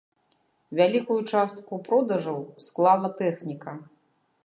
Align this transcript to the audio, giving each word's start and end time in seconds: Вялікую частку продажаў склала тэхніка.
Вялікую 0.79 1.17
частку 1.35 1.73
продажаў 1.89 2.43
склала 2.69 3.15
тэхніка. 3.25 3.79